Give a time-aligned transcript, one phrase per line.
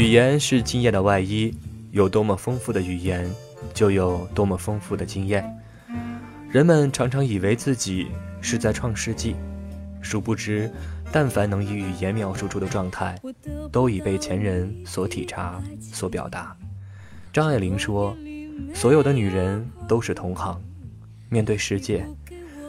[0.00, 1.54] 语言是经验的外衣，
[1.90, 3.30] 有多么丰富的语言，
[3.74, 5.44] 就有多么丰富的经验。
[6.50, 8.06] 人们常常以为自己
[8.40, 9.36] 是在创世纪，
[10.00, 10.72] 殊不知，
[11.12, 13.20] 但凡能以语言描述出的状态，
[13.70, 16.56] 都已被前人所体察、所表达。
[17.30, 18.16] 张爱玲说
[18.72, 20.58] ：“所有的女人都是同行，
[21.28, 22.06] 面对世界，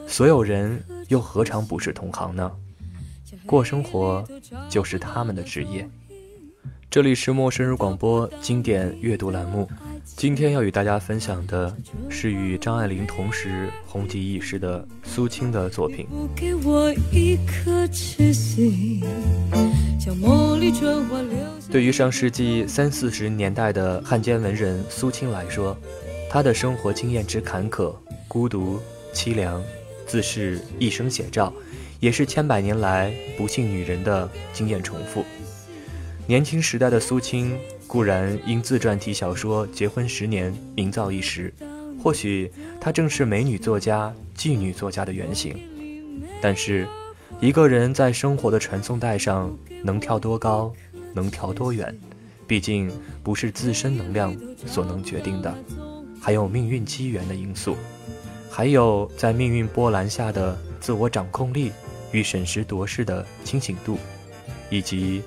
[0.05, 2.51] 所有人又何尝不是同行呢？
[3.45, 4.21] 过生活
[4.67, 5.89] 就是他们的职业。”
[6.91, 9.65] 这里是陌生人广播经典阅读栏目，
[10.03, 11.73] 今天要与大家分享的
[12.09, 16.05] 是与张爱玲同时红极一时的苏青的作品。
[21.71, 25.77] 对于上世纪三四十年代的汉奸文人苏青来说，
[26.29, 27.95] 她的生活经验之坎坷、
[28.27, 28.77] 孤独、
[29.13, 29.63] 凄凉，
[30.05, 31.53] 自是一生写照，
[32.01, 35.23] 也是千百年来不幸女人的经验重复。
[36.27, 41.53] 年轻时代的苏青固然因自传体小说《结婚十年》名噪一时，
[42.01, 45.57] 或许她正是美女作家、妓女作家的原型。
[46.41, 46.87] 但是，
[47.41, 50.73] 一个人在生活的传送带上能跳多高，
[51.13, 51.93] 能跳多远，
[52.47, 52.89] 毕竟
[53.21, 54.33] 不是自身能量
[54.65, 55.53] 所能决定的，
[56.21, 57.75] 还有命运机缘的因素，
[58.49, 61.73] 还有在命运波澜下的自我掌控力
[62.13, 63.97] 与审时度势的清醒度，
[64.69, 65.21] 以及。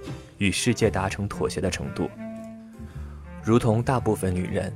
[0.45, 2.11] 与世界达成妥协的程度，
[3.43, 4.71] 如同大部分女人，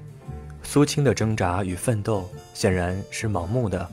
[0.63, 3.87] 苏青的挣扎与奋斗显然是盲目的。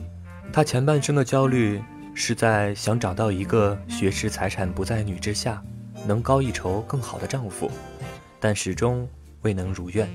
[0.50, 1.82] 她前半生的焦虑
[2.14, 5.62] 是在想找到一个学识、财产不在女之下，
[6.06, 7.70] 能高一筹更好的丈夫，
[8.40, 9.06] 但始终
[9.42, 10.08] 未能如愿。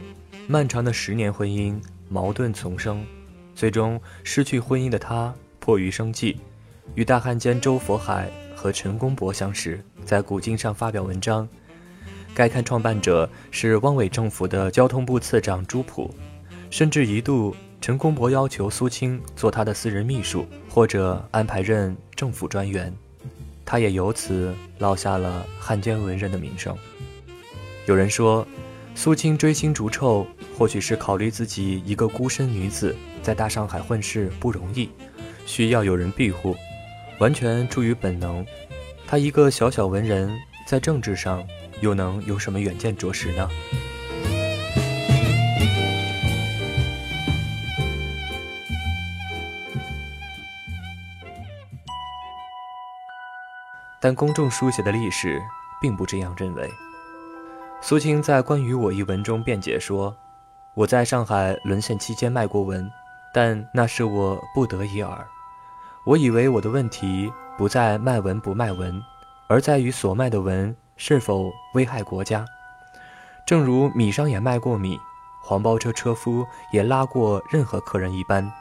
[0.47, 3.05] 漫长的十年婚姻矛盾丛生，
[3.53, 6.39] 最终失去婚姻的她迫于生计，
[6.95, 9.83] 与大汉奸周佛海和陈公博相识。
[10.05, 11.49] 在古今上发表文章，
[12.35, 16.13] 该刊创办者是汪伪政府的交通部次长朱普，
[16.69, 22.93] 甚至一度陈公博要求苏青做他的私人秘书，或者安排任政府专员，
[23.65, 26.77] 他也由此落下了汉奸文人的名声。
[27.87, 28.47] 有人说，
[28.93, 34.87] 苏青追星逐臭，或许是考虑自己一个孤身女子在大上海混世不容易，
[35.47, 36.55] 需要有人庇护，
[37.21, 38.43] 完全出于本能。
[39.05, 41.45] 他一个小小文人，在政治上
[41.79, 43.47] 又能有什么远见卓识呢？
[53.99, 55.39] 但公众书写的历史
[55.79, 56.67] 并不这样认为。
[57.83, 60.15] 苏青在关于我一文中辩解说
[60.73, 62.91] ：“我在上海沦陷期间卖过文，
[63.31, 65.23] 但那是我不得已耳。
[66.05, 68.99] 我以为我的问题。”不在卖文不卖文，
[69.47, 72.43] 而在于所卖的文是否危害国家。
[73.45, 74.99] 正如米商也卖过米，
[75.43, 78.51] 黄包车车夫也拉过任何客人一般。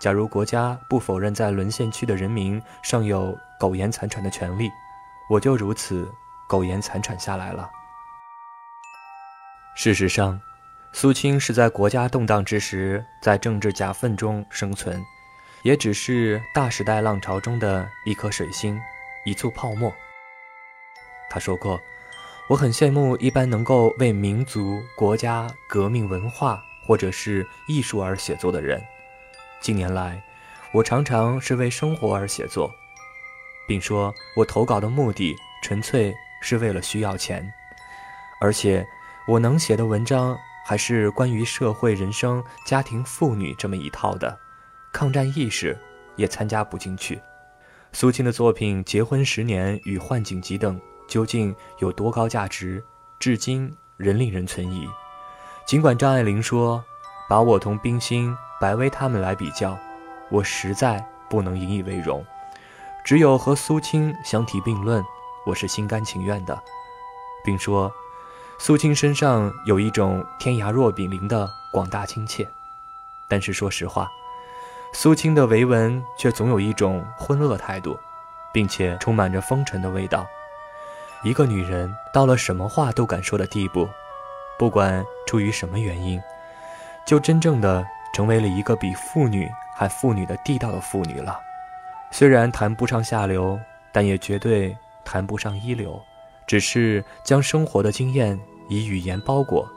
[0.00, 4.68] 假如国家不否认在沦陷区的人民尚有苟延残喘的权利，
[5.30, 6.10] 我就如此
[6.48, 7.70] 苟延残喘下来了。
[9.76, 10.40] 事实上，
[10.92, 15.00] 苏青是在国家动荡之时，在政治夹缝中生存。
[15.62, 18.80] 也只是大时代浪潮中的一颗水星，
[19.24, 19.92] 一簇泡沫。
[21.28, 21.80] 他说过
[22.48, 28.82] ：“我很羡慕一般能够为民族、国家、革命、文化或者是艺术而写作的人。
[29.60, 30.22] 近年来，
[30.72, 32.72] 我常常是为生活而写作，
[33.66, 37.52] 并说我投稿的目的纯粹是为了需要钱，
[38.40, 38.86] 而且
[39.26, 44.38] 我能写的文章还是关于社会、人生、家庭、妇女这么一套的。”
[44.98, 45.78] 抗战意识
[46.16, 47.20] 也参加不进去。
[47.92, 52.82] 苏青的作品《结婚十年》与《幻景集》等究竟有多高价值，
[53.20, 54.88] 至今仍令人存疑。
[55.64, 56.84] 尽管张爱玲说
[57.30, 59.78] ：“把我同冰心、白薇他们来比较，
[60.32, 62.26] 我实在不能引以为荣。
[63.04, 65.00] 只有和苏青相提并论，
[65.46, 66.60] 我是心甘情愿的。”
[67.46, 67.88] 并说
[68.58, 72.50] ：“苏青身上有一种天涯若比邻的广大亲切。”
[73.30, 74.10] 但是说实话。
[74.92, 77.98] 苏青的维文却总有一种昏恶态度，
[78.52, 80.26] 并且充满着风尘的味道。
[81.22, 83.88] 一个女人到了什么话都敢说的地步，
[84.58, 86.20] 不管出于什么原因，
[87.06, 91.38] 就真正的成为了一个比妇女还妇女的地道的妇女了。
[92.10, 93.60] 虽然谈不上下流，
[93.92, 96.00] 但也绝对谈不上一流，
[96.46, 98.38] 只是将生活的经验
[98.68, 99.68] 以语言包裹，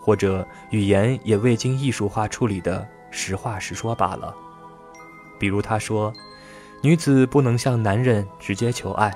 [0.00, 4.32] 或者语言也未经艺术化处理的实话实说罢了。
[5.40, 6.12] 比如他说，
[6.82, 9.12] 女子不能向男人直接求爱，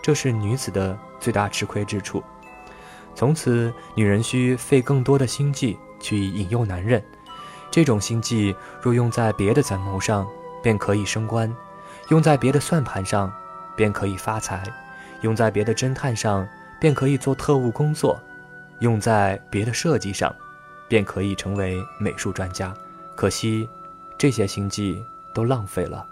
[0.00, 2.22] 这是女子的最大吃亏之处。
[3.14, 7.02] 从此，女人需费更多的心计去引诱男人。
[7.70, 10.26] 这种心计若用在别的参谋上，
[10.62, 11.50] 便可以升官；
[12.10, 13.32] 用在别的算盘上，
[13.76, 14.62] 便可以发财；
[15.22, 16.46] 用在别的侦探上，
[16.80, 18.16] 便可以做特务工作；
[18.80, 20.32] 用在别的设计上，
[20.88, 22.72] 便可以成为美术专家。
[23.16, 23.68] 可惜，
[24.16, 25.02] 这些心计
[25.36, 26.06] 都浪费了，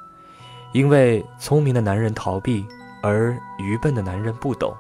[0.73, 2.67] 因为聪明的男人逃避，
[3.03, 4.77] 而愚笨的男人不懂。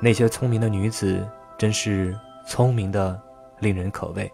[0.00, 1.28] 那些聪明的女子，
[1.58, 3.20] 真是聪明的
[3.58, 4.32] 令人可畏。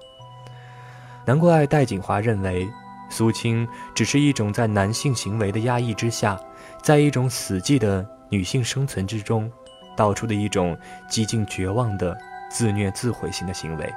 [1.25, 2.71] 难怪戴锦华认为，
[3.11, 3.67] 苏青
[3.97, 6.39] 只是一种在男性行为的压抑之下，
[6.81, 9.51] 在一种死寂的女性生存之中，
[9.97, 10.79] 道出的一种
[11.09, 12.17] 几近绝望的
[12.49, 13.93] 自虐自毁型的行为。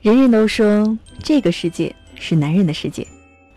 [0.00, 3.04] 人人都说这个世界是男人的世界，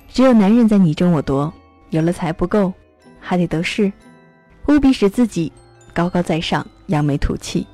[0.10, 1.54] 只有男人在你争我夺，
[1.92, 2.74] 有了财不够，
[3.20, 3.94] 还得得势，
[4.68, 5.54] 务必使自己
[5.94, 7.68] 高高在上，扬眉吐气。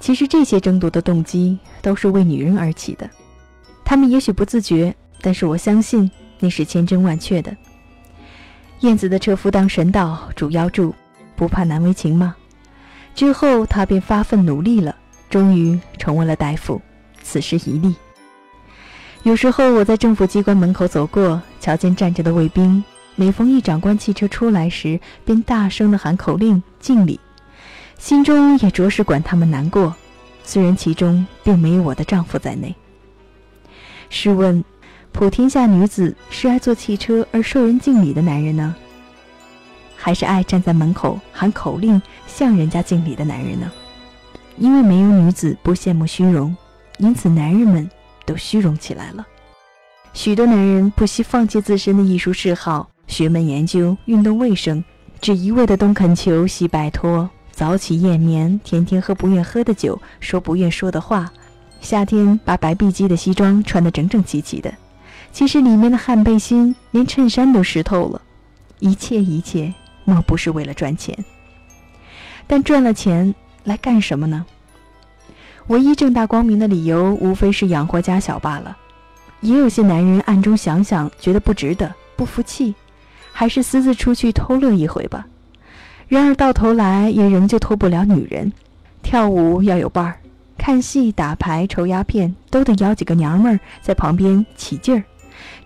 [0.00, 3.08] 其实这些争夺的动机都是为女人而起的，
[3.86, 7.56] 他们也许不自觉，但是我相信那是千真万确的。
[8.80, 10.94] 燕子的车夫当神道，主腰柱，
[11.34, 12.36] 不怕难为情吗？
[13.14, 14.94] 之后他便发奋努力了，
[15.30, 16.78] 终于成为了大夫。
[17.24, 17.92] 此时一立。
[19.24, 22.84] 有时候我在政府机关门口走过，瞧见站着的卫兵，
[23.16, 27.18] 每逢一长官汽车出来时，便大声的喊口令敬礼，
[27.98, 29.94] 心中也着实管他们难过。
[30.44, 32.74] 虽然其中并没有我的丈夫在内。
[34.10, 34.62] 试问，
[35.10, 38.76] 普天下女子是爱坐汽车而受人敬礼的男人呢，
[39.96, 43.72] 还是爱站在门口喊口令向人家敬礼的男人呢？
[44.58, 46.54] 因为没有女子不羡慕虚荣。
[46.98, 47.90] 因此，男人们
[48.24, 49.26] 都虚荣起来了。
[50.12, 54.82] 许多男人不惜放弃自身的艺术嗜好、学门研究、运动卫生，
[55.20, 61.30] 只一味的东恳求西拜托，早起夜眠，天天喝不愿喝的酒，说不愿说的话。
[61.80, 64.72] 夏天把白碧鸡的西装穿得整整齐齐的，
[65.32, 68.22] 其实里面的汗背心连衬衫都湿透了。
[68.78, 69.74] 一切一切，
[70.04, 71.16] 莫不是为了赚钱？
[72.46, 74.46] 但赚了钱来干什么呢？
[75.68, 78.76] 唯一正大光明的理由，无非是养活家小罢了。
[79.40, 82.74] 也有些男人暗中想想，觉得不值得，不服气，
[83.32, 85.26] 还是私自出去偷乐一回吧。
[86.06, 88.52] 然而到头来，也仍旧偷不了女人。
[89.02, 90.18] 跳舞要有伴儿，
[90.58, 95.02] 看戏、打牌、抽鸦片，都得邀几个娘们儿在旁边起劲儿。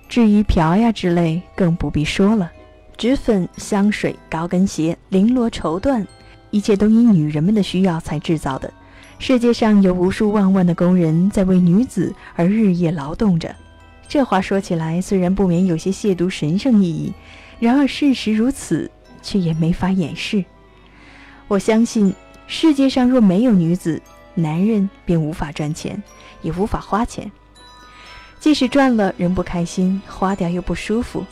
[0.08, 2.50] 至于嫖呀之类，更不必说了。
[2.96, 6.04] 脂粉、香水、高跟鞋、绫罗绸缎，
[6.50, 8.72] 一切都因女人们的需要才制造的。
[9.18, 13.54] 世界上有无数万万的工人在为女子而日夜劳动着，
[14.08, 17.12] 这话说起来虽然不免有些亵渎神圣意义，
[17.58, 20.44] 然而事实如此，却也没法掩饰。
[21.48, 22.14] 我相信，
[22.46, 24.00] 世界上若没有女子，
[24.34, 26.00] 男人便无法赚钱，
[26.40, 27.30] 也无法花钱。
[28.38, 31.24] 即使赚了，人不开心，花掉又不舒服，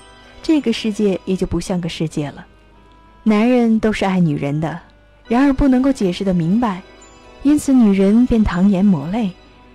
[0.42, 2.44] 这个世界也就不像个世界了。
[3.22, 4.78] 男人都是爱女人的，
[5.28, 6.82] 然而不能够解释的明白。
[7.46, 9.30] 因此，女人便淌眼抹泪。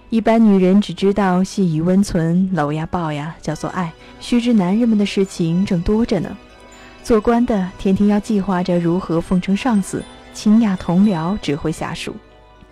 [0.10, 3.94] 一般女人只知道细雨温存、搂呀抱呀，叫做爱。
[4.20, 6.38] 须知男人们的事情正多着呢。
[7.02, 12.12] 做官的天天要计划着如何奉承上司、倾轧同僚、指挥下属；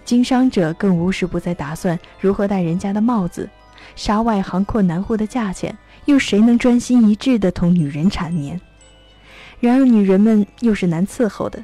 [0.04, 3.50] 经商者更无时不在打算如何戴人家的帽子。
[3.96, 8.60] 杀外行困难户的价钱，又谁能专心一致地同女人缠绵？
[9.62, 11.64] 然而，女人们又是难伺候的。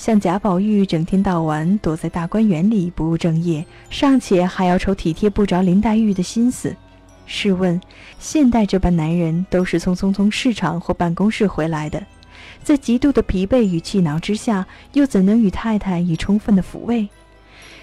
[0.00, 6.74] 像贾宝玉整天到晚躲在大观园里不务正业，尚且还要愁体贴不着林黛玉的心思。
[7.26, 7.78] 试问，
[8.18, 12.02] 现代这般男人都是匆匆从市场或办公室回来的，
[12.62, 17.06] 在极度的疲惫与气恼之下，又怎能与太太以充分的抚慰？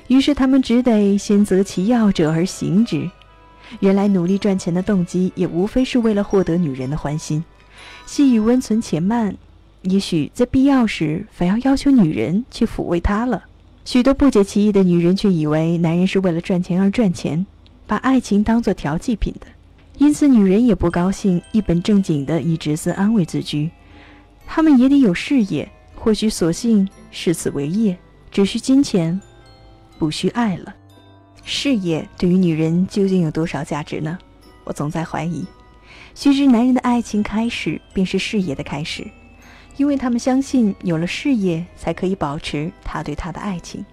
[0.07, 3.07] 于是他们只得先择其要者而行之。
[3.79, 7.45] 原来努力赚钱的动机，也无非是为了获得女人的欢心。
[8.07, 9.37] 细雨温存且慢。
[9.83, 13.45] 也许在必要时，反要要求女人去抚慰他了。
[13.85, 17.45] 许多不解其意的女人却以为男人是为了赚钱而赚钱，
[17.85, 19.47] 把爱情当作调剂品的。
[19.97, 23.69] 因此，女人也不高兴一本正经的以直思安慰自居。
[24.45, 27.97] 他们也得有事业，或许索性视此为业，
[28.29, 29.19] 只需金钱，
[29.97, 30.75] 不需爱了。
[31.43, 34.17] 事业对于女人究竟有多少价值呢？
[34.65, 35.45] 我总在怀疑。
[36.13, 39.07] 须知，男人的爱情开始便是事业的开始，
[39.77, 43.85] 因为他们相信有了事业才可以保持他对她的爱情，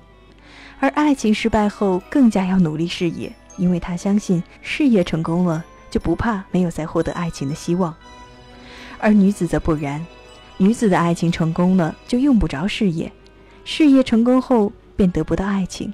[0.80, 7.94] 而爱情失败后更加要努力事业，因为他相信事业成功了就不怕没有再获得爱情的希望。
[8.98, 10.04] 而女子则不然，
[10.56, 13.12] 女子的爱情成功了就用不着事业，
[13.64, 15.92] 事业成功后便得不到爱情，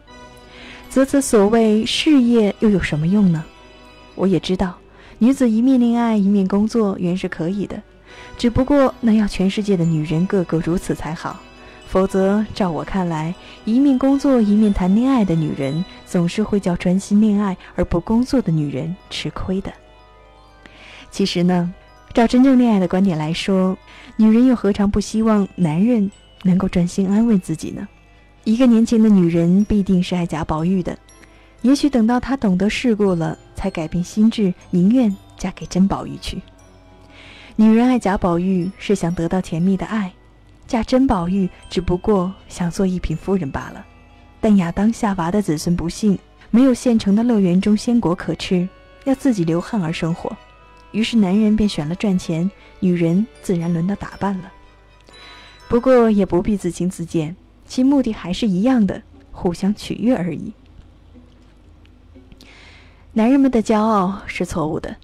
[0.89, 3.45] 则此所谓事业又有什么用呢？
[4.15, 4.77] 我也知道。
[5.23, 7.83] 女子一面恋爱一面工作原是可以的，
[8.37, 11.39] 只不过那要全世界的女人个个如此才好，
[11.87, 19.73] 否则照我看来，一面工作一面谈恋爱的女人，总是会叫专心恋爱而不工作的女人吃亏的。
[21.11, 21.73] 其实呢，
[22.15, 23.77] 照真正恋爱的观点来说，
[24.17, 26.11] 女人又何尝不希望男人
[26.43, 27.87] 能够专心安慰自己呢？
[28.45, 30.97] 一个年轻的女人必定是爱贾宝玉的。
[31.63, 36.41] 也许等到她懂得世故了，才改变心智，宁愿嫁给甄宝玉去。
[37.61, 40.11] 女人爱贾宝玉是想得到甜蜜的爱，
[40.67, 43.85] 嫁甄宝玉只不过想做一品夫人罢了。
[44.41, 46.19] 但亚当夏娃的子孙不幸，
[46.51, 48.67] 没有现成的乐园中鲜果可吃，
[49.05, 50.35] 要自己流汗而生活，
[50.93, 54.51] 于是男人便选了赚钱，女人自然轮到打扮了。
[55.69, 57.37] 不过也不必自轻自贱，
[57.67, 59.03] 其目的还是一样的，
[59.33, 60.55] 互相取悦而已。
[63.13, 64.97] 男人们的骄傲是错误的，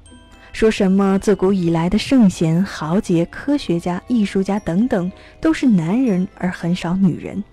[0.57, 7.45] 说什么自古以来的圣贤、豪杰、科学家、艺术家等等都是男人，而很少女人。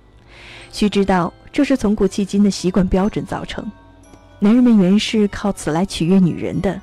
[0.72, 3.70] 须知道，这是从古迄今的习惯标准造成。
[4.40, 6.80] 男人们原是靠此来取悦女人的。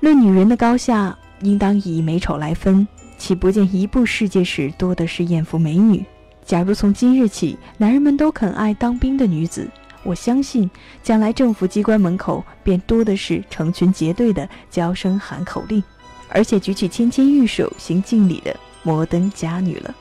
[0.00, 2.84] 论女人的高下，应当以美丑来分，
[3.16, 6.04] 岂不见一部世界史多的是艳福美女？
[6.44, 9.70] 假如从今日起，男人们都肯爱当兵的女子。
[10.06, 10.70] 我相信，
[11.02, 15.82] 将来政府机关门口便多的是成群结队的娇声喊口令，
[16.28, 19.92] 而且举起芊芊玉手行敬礼的摩登佳女了。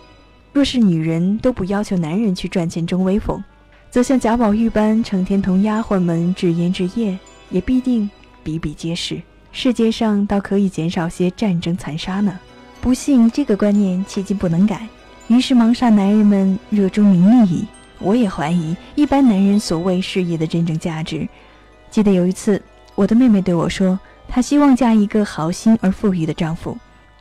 [0.54, 3.44] 若是女人都不要求男人去赚钱争威风，
[3.90, 7.18] 则像贾宝玉般成天同丫鬟们置烟置业，
[7.50, 8.08] 也必定
[8.44, 9.20] 比比皆是。
[9.52, 12.40] 世界上倒可以减少些战争残杀呢。
[12.80, 14.88] 不信这个观念迄今不能改，
[15.28, 17.66] 于是忙煞男人们热衷名利矣。
[18.00, 21.28] 我也怀疑一般男人所谓事业的真正价值。
[21.90, 22.62] 记得有一次，
[22.96, 26.78] 我的妹妹对我说，她希望嫁一个好心而富裕的丈夫。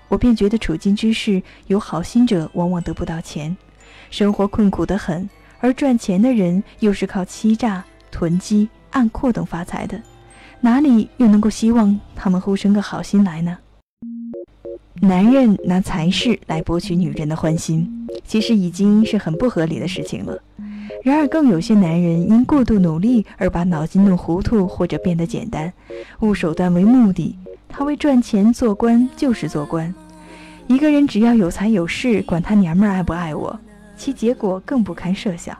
[0.09, 3.57] 我便觉得处境之事，有好心者往往得不到钱，
[4.11, 5.27] 生活困苦得很；
[5.61, 10.01] 而赚钱的人又是靠欺诈、囤积、暗阔等发财的，
[10.61, 13.59] 哪里又能够希望他们互生个好心来呢？
[15.01, 20.41] 男人拿财势来博取女人的欢心，其实已经是很不合理的事情了。
[21.03, 25.73] 然而，更有些男人因过度努力而把脑筋弄糊涂，或者变得简单，
[26.21, 27.37] 误手段为目的。
[27.69, 29.93] 他为赚钱做官就是做官。
[30.69, 33.59] 一个人只要有财有势，管他娘们儿爱不爱我，
[33.99, 35.59] 其结果更不堪设想。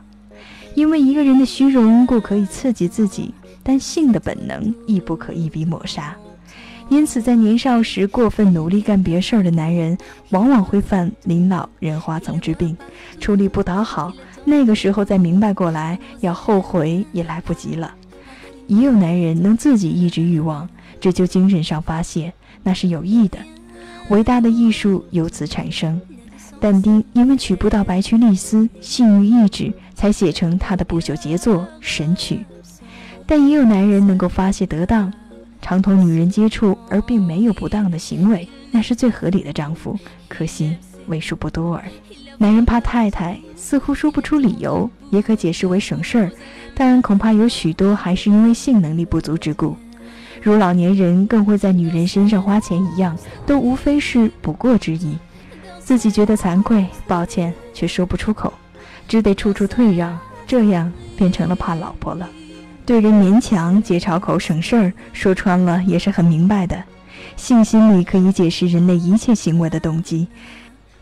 [0.73, 6.15] 因为一个人的虚荣固可以刺激自己，但性的本能亦不可一笔抹杀。
[6.87, 9.97] 因此，在年少时过分努力干别事儿的男人，
[10.29, 12.77] 往往会犯临老人花丛之病，
[13.19, 14.13] 出力不讨好。
[14.43, 17.93] 那个时候再明白过来，要后悔也来不及了。
[18.67, 20.69] 也有男人能自己抑制欲望，
[21.01, 22.31] 只求精神上发泄，
[22.63, 23.39] 那是有益的。
[24.09, 25.99] 伟大的艺术由此产生。
[26.59, 32.35] 但丁因为娶不到白曲丽丝，性欲抑制，才写成他的不朽杰作《神曲》。
[33.25, 35.11] 但也有男人能够发泄得当。
[35.65, 39.97] 常同女人接触而并没有不当的行为，那是最合理的丈夫。
[40.27, 41.83] 可惜为数不多耳。
[42.37, 46.31] 男人怕太太，似乎说不出理由，也可解释为省事儿，
[46.75, 49.75] 但恐怕有许多还是因为性能力不足之故。
[50.39, 53.17] 如老年人更会在女人身上花钱一样，
[53.47, 55.17] 都无非是不过之意。
[55.79, 58.53] 自己觉得惭愧、抱歉，却说不出口，
[59.07, 62.29] 只得处处退让，这样变成了怕老婆了。
[62.85, 66.83] 对人勉强解嘲口省事儿，说穿了也是很明白的。
[67.35, 70.27] 性心理可以解释人类一切行为的动机。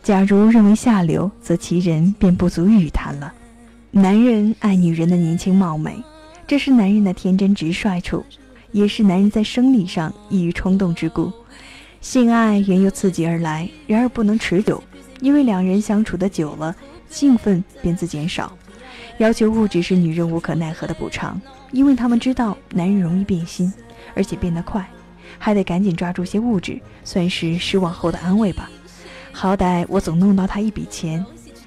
[0.02, 3.32] 假如认为下流，则其人便不足与谈了。
[3.90, 6.02] 男人爱女人的年轻貌美，
[6.46, 8.24] 这是男人的天真直率处，
[8.72, 11.30] 也是男人在生理上易于冲动之故。
[12.00, 14.82] 性爱原由刺激而来，然而不能持久，
[15.20, 16.74] 因为两人相处的久了，
[17.10, 18.56] 兴奋便自减少。
[19.18, 21.40] 要求物质是女人无可奈何的补偿。
[21.72, 23.72] 因为他们知道男人容易变心，
[24.14, 24.88] 而且变得快，
[25.38, 28.70] 还得赶紧抓住些物质，算是失望后的安慰吧。
[29.32, 31.24] 好歹我总弄到他一笔钱，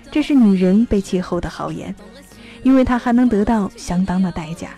[0.10, 1.94] 这是女人被气后的豪言，
[2.64, 4.70] 因为她还能得到相当的代价。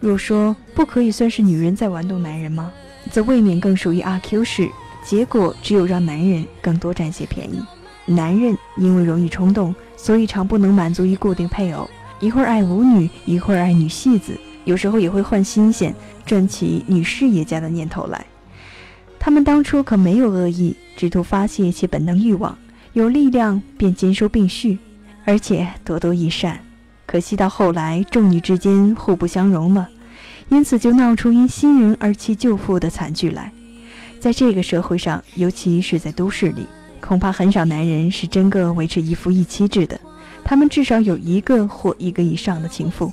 [0.00, 2.72] 若说不可以算是女人在玩弄男人吗？
[3.10, 4.70] 则未免更属于阿 Q 式，
[5.04, 7.62] 结果只有让男人更多占些便宜。
[8.06, 11.88] 男人因为容易冲动，所以常不能满足于固定配偶，
[12.20, 15.94] 一会儿爱舞女，一会儿爱女戏子，有时候也会换新鲜，
[16.26, 18.26] 转起女事业家的念头来。
[19.18, 22.58] 他们当初可没有恶意，只图发泄其本能欲望，
[22.92, 24.76] 有力量便兼收并蓄，
[25.24, 26.60] 而且多多益善。
[27.06, 29.88] 可惜到后来，众女之间互不相容了，
[30.50, 33.50] 因此就闹出因新人而弃旧妇的惨剧来。
[34.20, 36.66] 在这个社会上，尤其是在都市里，
[37.06, 40.00] 恐怕很少男人是真个维持一夫一妻制的，
[40.42, 43.12] 他们至少有一个或一个以上的情妇。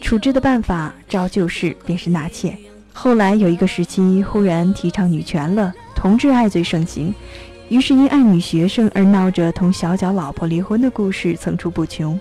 [0.00, 2.56] 处置的办法，照旧式便是纳妾。
[2.92, 7.12] 后来有一个时期，忽然提倡女权了，同志爱最盛行，
[7.68, 12.18] 于是因爱女学生而闹着同小脚老婆离婚的故事层出不穷。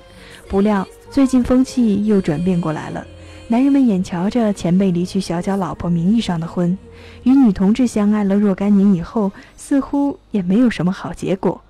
[0.50, 3.06] 不料最近风气又转变过来了，
[3.52, 6.78] 男人们眼瞧着前辈离去小脚老婆名义上的婚，
[7.24, 11.62] 与女同志相爱了若干年以后，似乎也没有什么好结果，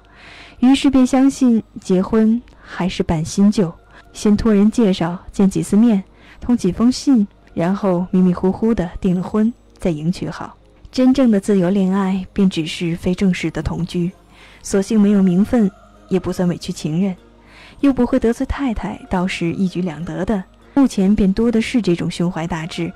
[0.59, 3.73] 于是便相信结婚还是办新旧，
[4.13, 6.03] 先托人介绍见几次面，
[6.39, 7.27] 通几封信。
[7.55, 10.55] 然后迷迷糊糊的订了婚，再迎娶好。
[10.91, 14.11] 真正的自由恋爱便只是非正式的同居，
[14.61, 15.69] 索性没有名分，
[16.09, 17.15] 也不算委屈情人，
[17.79, 20.43] 又不会得罪太太，倒是一举两得的。
[20.81, 22.91] 目前便多的是这种胸怀大志，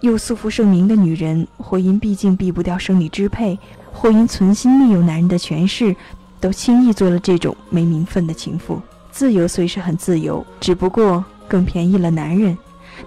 [0.00, 3.58] 又素负盛名的女人，或因毕竟避不掉生理支配，
[3.90, 5.96] 或因存心利用男人的权势，
[6.38, 8.78] 都轻易做了这种没名分的情妇。
[9.10, 12.54] 自由虽是很自由，只不过更便宜了男人。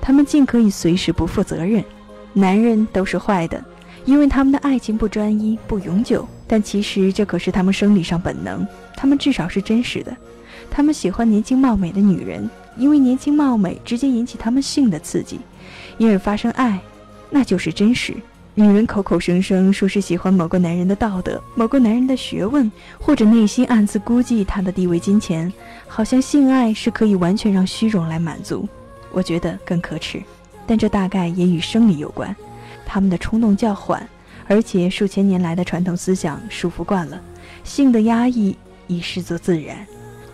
[0.02, 1.86] 他们竟可以随时不负责任，
[2.34, 3.64] 男人都是坏的，
[4.04, 6.28] 因为他们的爱情不专一、不永久。
[6.48, 10.18] 但其实这可是他们生理上本能，他们至少是真实的。
[10.72, 15.40] 他们喜欢年轻貌美的女人，因为年轻貌美直接引起他们性的刺激，
[15.98, 16.80] 因而发生爱，
[17.30, 18.14] 那就是真实。
[18.54, 25.52] 女人口口声声说是喜欢某个男人的道德、某个男人的学问，或者内心暗自估计他的地位、金钱，
[25.88, 28.68] 好像性爱是可以完全让虚荣来满足。
[29.12, 30.22] 我觉得更可耻，
[30.66, 32.36] 但这大概也与生理有关。
[32.84, 34.08] 他们的冲动较缓，
[34.48, 37.22] 而且数千年来的传统思想束缚惯了，
[37.64, 38.56] 性的压抑
[38.88, 39.78] 已视作自然。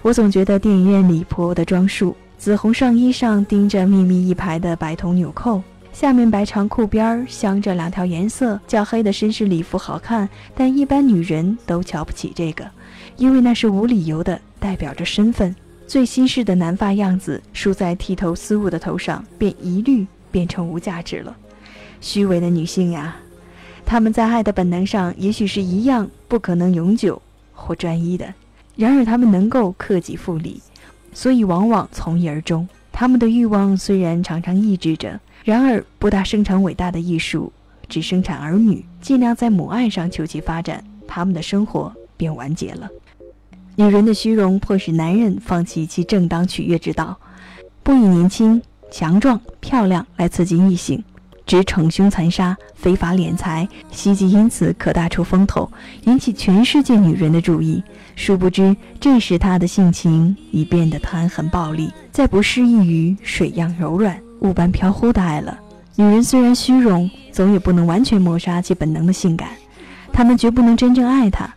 [0.01, 5.61] 我总觉得电影院里婆的装束，紫红上衣上钉着密密一排的白铜纽扣，
[5.93, 12.69] 下面白长裤边儿镶着两条颜色较黑的绅士礼服好看，但一般女人都瞧不起这个，
[13.15, 15.55] 因为那是无理由的，代表着身份。
[15.87, 21.35] 最新式的男发样子梳在剃头丝物的头上，便一律变成无价值了。
[22.01, 23.15] 虚伪的女性呀，
[23.85, 27.21] 她们在爱的本能上也许是一样不可能永久
[27.53, 28.33] 或专一的，
[28.75, 30.61] 然而她们能够克己复礼，
[31.13, 32.67] 所以往往从一而终。
[32.91, 37.51] 他们的欲望虽然常常抑制着，然而不大生产伟大的艺术，
[37.89, 42.89] 只生产儿女，尽量在母爱上求其发展，他们的生活便完结了。
[43.75, 47.17] 女人的虚荣迫使男人放弃其正当取悦之道，
[47.81, 51.03] 不以年轻、强壮、漂亮来刺激异性，
[51.47, 55.71] 只逞凶残杀、非法敛财，希冀因此可大出风头，
[56.03, 57.81] 引起全世界女人的注意。
[58.15, 65.59] 殊不知，这时他的性情已变得贪狠暴力，再不适宜于水样柔软、雾般飘忽的爱了。
[65.95, 69.49] 女人虽然虚荣，总也不能完全抹杀其本能的性感，
[70.11, 71.53] 她们绝不能真正爱他。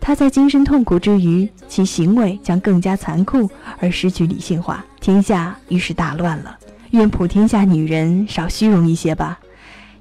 [0.00, 6.56] 他在精神痛苦之余，其行为将更加残酷而失去理性化，天下于是大乱了。
[6.90, 9.38] 愿普天下女人少虚荣一些吧，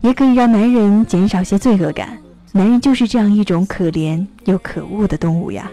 [0.02, 2.18] 也可以让男人减少些罪恶感。
[2.54, 5.72] 男人就是这样一种可怜又可恶的动物呀。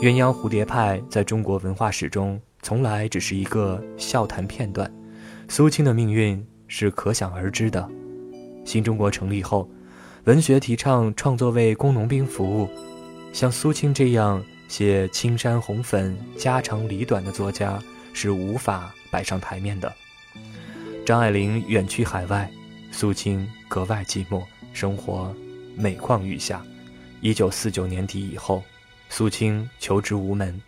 [0.00, 4.90] 鸳鸯蝴蝶派在中国文化史中从来只是一个笑谈片段，
[5.48, 7.86] 苏青的命运是可想而知的。
[8.64, 9.68] 新中国成立后，
[10.26, 12.68] 文学提倡创作为工农兵服务，
[13.32, 17.80] 像苏青这样写青山红粉、家长里短的作家
[18.12, 19.94] 是无法摆上台面的。
[21.06, 22.50] 张爱玲远去海外，
[22.90, 25.32] 苏青格外寂寞，生活
[25.76, 26.60] 每况愈下。
[27.20, 28.62] 一九四九年底以后。
[29.08, 30.60] 苏青求职无门。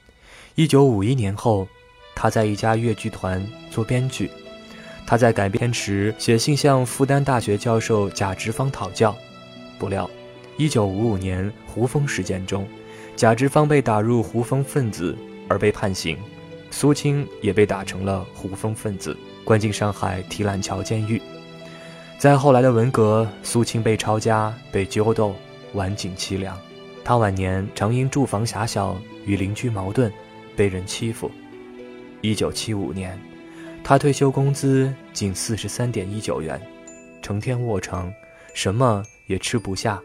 [0.55, 1.67] 一九五一年后，
[2.15, 4.31] 他在一家越剧团做编剧。
[5.05, 9.17] 他在改编时写信向复旦大学教授贾植芳讨教。
[9.79, 10.09] 不料，
[10.57, 12.67] 一九五五年胡风事件中，
[13.17, 15.17] 贾植芳被打入胡风分子
[15.49, 16.19] 而被判刑，
[16.71, 21.21] 苏青也被打成了胡风分子，关进上海提篮桥监狱。
[22.19, 25.35] 在后来的文革，苏青被抄家、被揪斗、
[25.75, 26.59] 晚景凄凉。
[27.05, 30.13] 他晚年常因住房狭小与邻居矛盾，
[30.55, 31.31] 被人欺负。
[32.21, 33.19] 一九七五年，
[33.83, 36.61] 他退休工资仅四十三点一九元，
[37.23, 38.13] 成天卧床，
[38.53, 40.03] 什么也吃不下，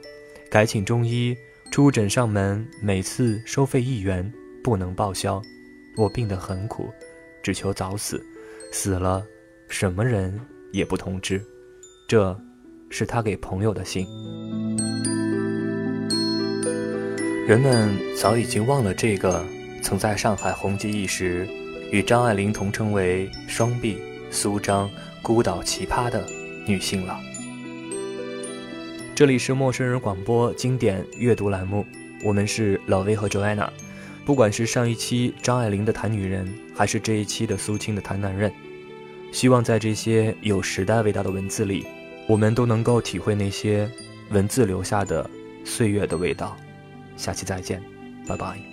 [0.51, 1.35] 改请中医
[1.71, 4.31] 出诊上门，每次收费一元，
[4.63, 5.41] 不能报销。
[5.97, 6.91] 我病得很苦，
[7.41, 8.23] 只求早死，
[8.71, 9.23] 死了，
[9.67, 10.39] 什么人
[10.71, 11.43] 也不通知。
[12.07, 12.39] 这，
[12.89, 14.05] 是他给朋友的信。
[17.47, 19.43] 人们早已经忘了这个
[19.81, 21.47] 曾在上海红极一时，
[21.91, 23.97] 与张爱玲同称为“双璧
[24.31, 24.89] 苏张
[25.21, 26.25] 孤岛奇葩”的
[26.65, 27.19] 女性了。
[29.15, 31.85] 这里是陌生人广播经典阅读栏目，
[32.23, 33.69] 我们是老魏和 Joanna。
[34.25, 38.51] 不管是上一期张爱玲的谈女人，还是这一期的苏青的谈男人，
[39.31, 41.85] 希望在这些有时代味道的文字里，
[42.27, 43.87] 我们都能够体会那些
[44.31, 45.29] 文字留下的
[45.63, 46.57] 岁月的味道。
[47.15, 47.83] 下期再见，
[48.27, 48.72] 拜拜。